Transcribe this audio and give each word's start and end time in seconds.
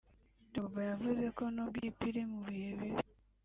Drogba 0.51 0.81
yavuze 0.89 1.25
ko 1.37 1.43
nubwo 1.53 1.77
ikipe 1.79 2.03
iri 2.09 2.23
mu 2.29 2.39
bihe 2.45 2.69
bibi 2.79 2.99